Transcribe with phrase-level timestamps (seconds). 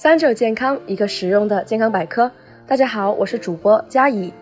[0.00, 2.30] 三者健康，一个实用的健康百科。
[2.68, 4.32] 大家好，我是主播佳怡。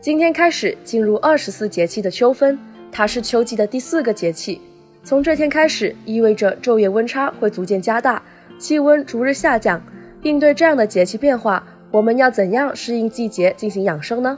[0.00, 2.58] 今天开始进入二十四节气的秋分，
[2.90, 4.60] 它是秋季的第四个节气。
[5.04, 8.20] 从这天开始，意味着昼夜温差会逐渐加大，
[8.58, 9.80] 气温逐日下降。
[10.24, 14.36] 应对这样的节气变化，我们要怎样适应季节进行养生呢？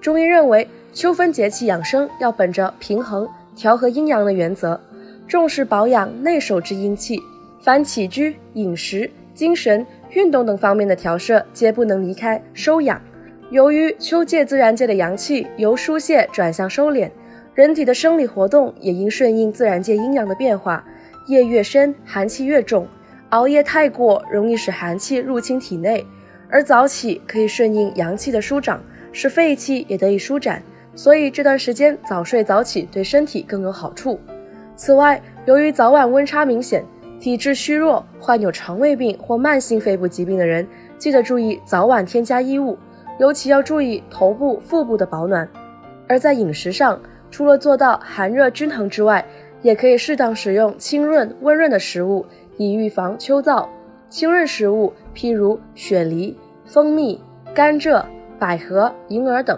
[0.00, 4.80] 中医认为，秋分节气养生要本着平衡、调和阴阳的原则，
[5.26, 7.20] 重视保养内守之阴气，
[7.60, 9.86] 凡起居、饮食、精神。
[10.10, 13.00] 运动等方面的调摄皆不能离开收养。
[13.50, 17.10] 由于秋季自然界的阳气由疏泄转向收敛，
[17.54, 20.82] 人体的生理活动也应顺应自然界阴阳的变化。
[21.26, 22.86] 夜越深，寒气越重，
[23.28, 26.06] 熬夜太过容易使寒气入侵体内，
[26.48, 28.80] 而早起可以顺应阳气的舒长，
[29.12, 30.62] 使肺气也得以舒展。
[30.94, 34.18] 所以这段时间早睡早起对身体更有好处。
[34.76, 36.82] 此外，由于早晚温差明显。
[37.20, 40.66] 体质虚弱、患有肠胃病或慢性肺部疾病的人，
[40.98, 42.78] 记得注意早晚添加衣物，
[43.18, 45.48] 尤其要注意头部、腹部的保暖。
[46.08, 47.00] 而在饮食上，
[47.30, 49.24] 除了做到寒热均衡之外，
[49.62, 52.24] 也可以适当食用清润、温润的食物，
[52.58, 53.66] 以预防秋燥。
[54.08, 57.20] 清润食物譬如雪梨、蜂蜜、
[57.52, 58.04] 甘蔗、
[58.38, 59.56] 百合、银耳等；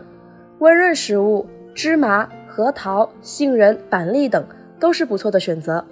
[0.61, 4.43] 温润食物芝麻、核桃、杏仁、板栗等
[4.81, 5.85] 都是不错的选择。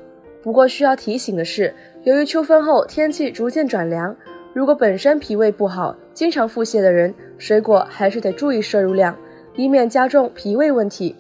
[0.47, 4.15] 不过需要提醒的是，由于秋分后天气逐渐转凉，
[4.53, 9.17] 如果本身脾胃不好、经常腹泻的人，水果还是得注意摄入量，
[9.57, 11.17] 以免加重脾胃问题。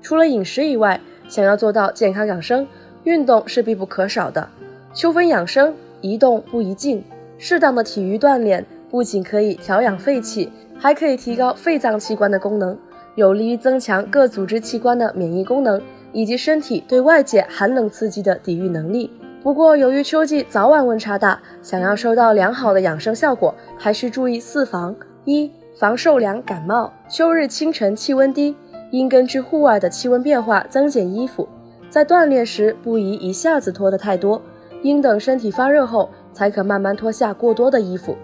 [0.00, 2.64] 除了饮食以外，想要做到健康养生，
[3.02, 4.48] 运动是必不可少的。
[4.94, 7.02] 秋分养生，宜动不宜静。
[7.38, 12.78] 适当的体育锻炼不仅可以调养肺气，还可以提高肺脏器官的功能，
[13.16, 15.82] 有利于增强各组织器官的免疫功能。
[16.12, 19.10] 以及身体对外界寒冷刺激的抵御能力。
[19.42, 24.94] 不过，由于秋季早晚温差大，想要收到良好的养生效果，还需注意四防：
[25.24, 26.92] 一、防受凉感冒。
[27.08, 28.54] 秋日清晨气温低，
[28.90, 31.48] 应根据户外的气温变化增减衣服。
[31.88, 34.42] 在锻炼时，不宜一下子脱得太多，
[34.82, 38.14] 应等身体发热后才可慢慢脱下过多的衣服。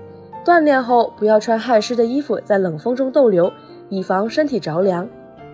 [0.44, 3.50] 锻炼后不要穿汗湿的衣服在冷风中逗留，
[3.88, 5.08] 以防身体着凉。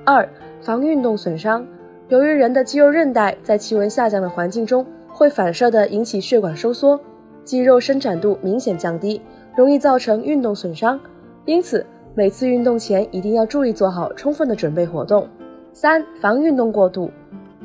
[0.05, 0.29] 二、
[0.61, 1.65] 防运动损伤。
[2.13, 7.01] 由于人的肌肉韧带在气温下降的环境中，会反射的引起血管收缩，
[7.43, 9.23] 肌肉伸展度明显降低，
[9.57, 11.01] 容易造成运动损伤。
[11.47, 15.27] 因此，每次运动前一定要注意做好充分的准备活动。
[15.73, 17.11] 三、防运动过度，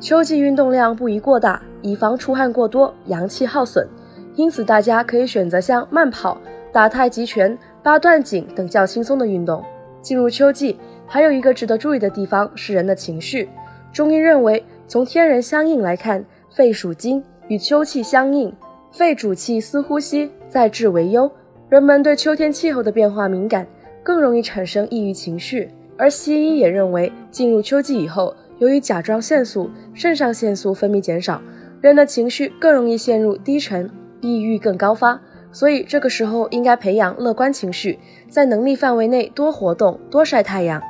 [0.00, 3.86] 秋季运动量不宜过大，以防出汗过多，阳气耗损。
[4.34, 6.38] 因此，大家可以选择像慢跑、
[6.72, 9.62] 打太极拳、八段锦等较轻松的运动。
[10.00, 13.46] 进入秋季，还有一个值得注意的地方是人的情绪。
[13.92, 18.52] 中医认为，从天人相应来看，肺属金，与秋气相应。
[18.90, 21.30] 肺主气司呼吸，在志为忧。
[21.68, 23.66] 人们对秋天气候的变化敏感，
[24.02, 25.68] 更容易产生抑郁情绪。
[25.96, 31.42] 而西医也认为，进入秋季以后，由于甲状腺素、肾上腺素分泌减少，
[31.80, 33.90] 人的情绪更容易陷入低沉，
[34.20, 35.20] 抑郁更高发。
[35.50, 37.98] 所以这个时候应该培养乐观情绪，
[38.28, 40.80] 在能力范围内多活动、多晒太阳。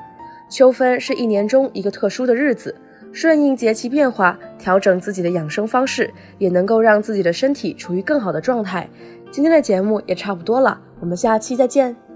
[0.50, 2.75] 秋分是一年中一个特殊的日子。
[3.12, 8.88] 顺应节气变化，调整自己的养生方式，也能够让自己的身体处于更好的状态。
[9.30, 12.07] 今天的节目也差不多了，我们下期再见。